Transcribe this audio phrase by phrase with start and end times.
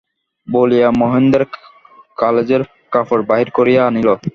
[0.47, 1.43] বলিয়া মহেন্দ্রের
[2.17, 2.61] কালেজের
[2.93, 4.09] কাপড় বাহির করিয়া আনিল।